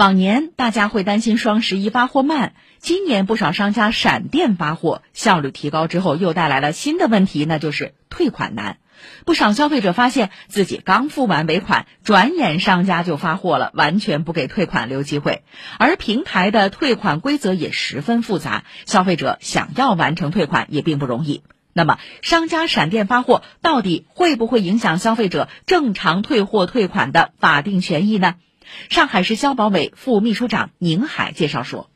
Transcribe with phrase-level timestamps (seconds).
[0.00, 8.78] 往年大家会担心双十一发货慢，今年不少商家闪电发货，效率提高之后，又带来了新的问题，那就是退款难。
[9.26, 15.42] 不少消费者发现自己刚付完尾款，转眼商家就发货了，完全不给退款留机会。
[15.78, 21.42] 而平台的退款规则也十分复杂，消费者想要完成退款也并不容易。
[21.74, 28.36] 那么，商家闪电发货到底会不会影响消费者正常退货退款的法定权益呢？
[28.88, 31.88] 上海市消保委副秘书长宁海介绍说：“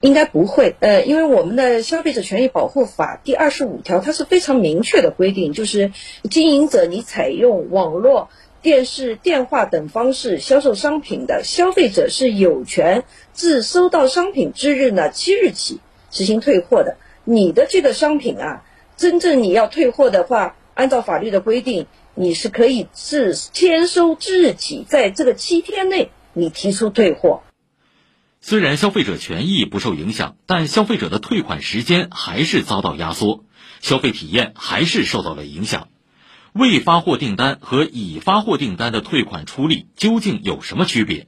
[0.00, 5.92] 应该不会，呃，因为我们的消费者权益保护法第二十五条，它是非常明确的规定，就是
[6.30, 8.28] 经营者你采用网络、
[8.62, 16.96] 电视、电话等方式销售商品的消费者是有权自收到商品之日呢七日起实行退货的。
[17.24, 18.64] 你的这个商品啊，
[18.96, 27.42] 真正你要退货的话，按照法律的规定。”你是可以自签收之日起，在这个七天内，你提出退货。
[28.40, 33.44] 虽然消费者权益不受影响，但消费者的退款时间还是遭到压缩，
[33.82, 35.88] 消费体验还是受到了影响。
[36.54, 41.26] 未发货订单和已发货订单的退款处理究竟有什么区别？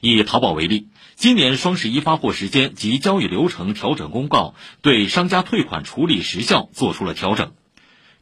[0.00, 7.54] 以淘宝为例，今年双十一发货时间及交易流程调整公告对商家退款处理时效做出了调整。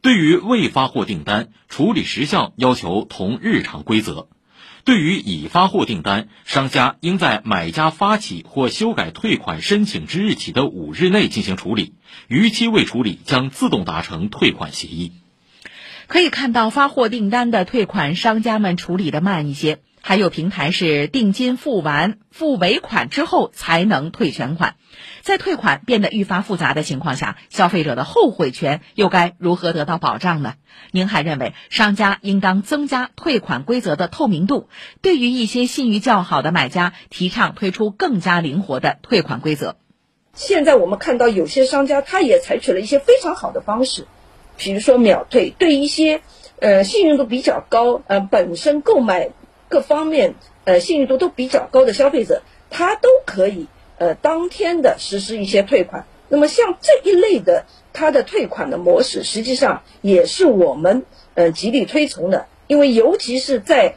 [0.03, 4.29] 对于未发货订单，处理时效要求同日常规则；
[4.85, 11.95] 对于已发货订单，商家应在买家发起或修改退款申请之日起的五日内进行处理，
[12.29, 15.13] 逾期未处理将自动达成退款协议。
[16.07, 19.81] 可以看到，发货订单的退款，商家们处理的慢一些。
[20.09, 24.77] 还有平台是定金付完、付尾款之后才能退全款，
[25.23, 30.55] 在退款变得愈发复杂的情况下，消费者的后悔权又该如何得到保障呢？
[30.93, 34.69] 您还认为，商家应当增加退款规则的透明度，
[35.03, 39.75] 对于一些信誉较好的买家，提倡推出更加灵活的退款规则。
[40.35, 44.07] 现在我们看到有些商家他也采取了一些非常好的方式，
[44.57, 46.21] 比如说秒退，对一些
[46.61, 49.31] 呃信用度比较高、呃本身购买。
[49.69, 50.35] 各方面
[50.65, 53.67] 呃信誉度都比较高的消费者，他都可以
[53.99, 56.07] 呃当天的实施一些退款。
[56.29, 62.47] 那么像这一类的，它的退款的模式，实际上也是我们呃极力推崇的。
[62.67, 63.95] 因为尤其是在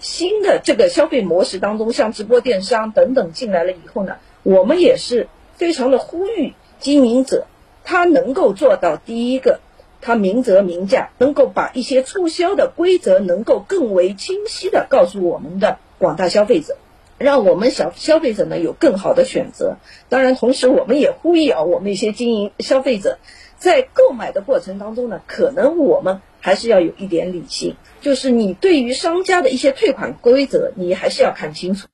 [0.00, 7.46] 新的这个消费模式当中，像直播电商等等进来了以后呢，我们也是非常的呼吁经营者，
[7.82, 9.60] 他能够做到第一个。
[10.06, 16.76] 它明则明价，能够把一些促销的规则能够更为清晰的告诉我们的广大消费者，
[17.18, 19.78] 让我们小消费者呢有更好的选择。
[20.08, 23.18] 当然，同时我们也呼吁啊，我们一些经营消费者
[23.58, 31.88] 在购买的过程当中呢，可能我们还是要有一点理性，就是你对于商家的一些退款规则，你还是要看清楚。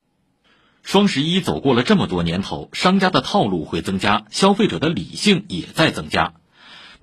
[0.82, 6.34] 双十一走过了这么多年头，商家的套路会增加，消费者的理性也在增加。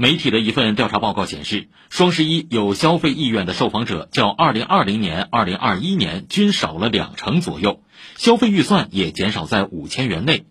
[0.02, 7.84] 媒体的一份调查报告显示，双十一有消费意愿的受访者较2020年、2021年均少了两成左右，
[8.16, 10.46] 消费预算也减少在五千元内。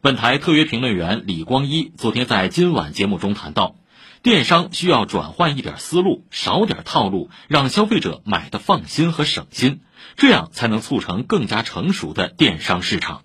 [0.00, 3.76] 本台特约评论员李光一昨天在今晚节目中谈到，
[4.22, 9.80] 电商需要转换一点思路，少点套路，让消费者买的放心和省心，
[10.16, 13.20] 这样才能促成更加成熟的电商市场。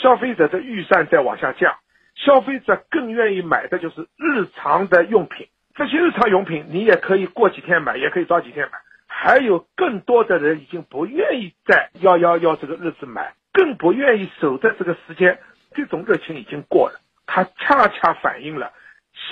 [0.00, 1.74] 消费者的预算在往下降。
[2.16, 8.78] 消费者更愿意买的就是日常的用品，这些日常用品你也可以过几天买，也可以早几天买。
[9.06, 15.38] 还有更多的人已经不愿意在幺幺幺这个日子买，更不愿意守在这个时间，
[15.74, 17.00] 这种热情已经过了。
[17.26, 18.72] 它恰恰反映了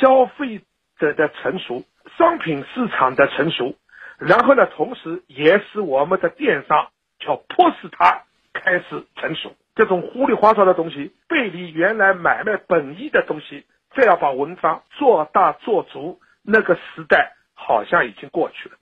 [0.00, 0.61] 消费
[0.99, 1.84] 者的成熟，
[2.19, 3.77] 商品市场的成熟，
[4.19, 9.55] 然后呢，同时也使我们的电商叫迫使它开始成熟。
[9.75, 13.65] 这种糊里花哨的东西，背离原来买卖本意的东西，
[13.97, 18.77] 再要把文章做大做足，那个时代好像已经过去了。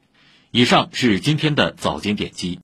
[0.50, 2.60] 以上是今天的早间点击。